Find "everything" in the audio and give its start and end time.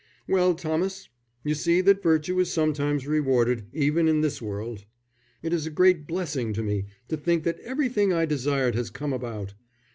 7.59-8.11